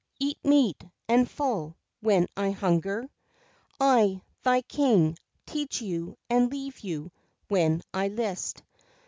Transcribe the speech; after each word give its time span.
Eat 0.19 0.39
meat, 0.43 0.83
and 1.07 1.29
full, 1.29 1.77
when 1.99 2.25
I 2.35 2.49
hunger. 2.49 3.07
I, 3.79 4.23
thy 4.41 4.63
King, 4.63 5.15
teach 5.45 5.79
you 5.83 6.17
and 6.27 6.49
leave 6.49 6.79
you, 6.79 7.11
when 7.49 7.83
I 7.93 8.07
list. 8.07 8.63